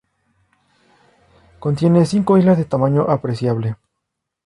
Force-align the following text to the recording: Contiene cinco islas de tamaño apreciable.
Contiene 1.59 2.07
cinco 2.07 2.35
islas 2.35 2.57
de 2.57 2.65
tamaño 2.65 3.03
apreciable. 3.03 3.75